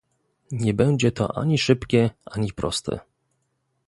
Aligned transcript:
Nie 0.51 0.73
będzie 0.73 1.11
to 1.11 1.37
ani 1.37 1.57
szybkie 1.57 2.09
ani 2.25 2.53
proste 2.53 2.99